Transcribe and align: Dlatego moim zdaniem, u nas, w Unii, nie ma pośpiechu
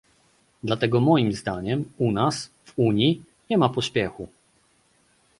Dlatego 0.69 0.99
moim 1.07 1.27
zdaniem, 1.33 1.91
u 1.97 2.11
nas, 2.11 2.51
w 2.65 2.73
Unii, 2.77 3.23
nie 3.49 3.57
ma 3.57 3.69
pośpiechu 3.69 4.27